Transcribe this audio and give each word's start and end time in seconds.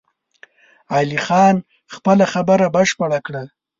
علي 0.95 1.17
خان 1.25 1.55
خپله 1.95 2.25
خبره 2.33 2.65
بشپړه 2.75 3.19
کړه! 3.25 3.43